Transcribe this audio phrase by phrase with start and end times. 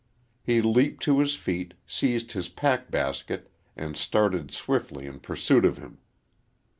[0.41, 5.77] He leaped to his feet, seized his pack basket, and started swiftly in pursuit of
[5.77, 5.99] him.